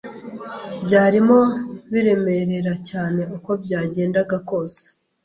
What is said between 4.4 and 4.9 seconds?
kose